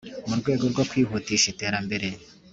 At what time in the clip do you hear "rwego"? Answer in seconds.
0.39-0.63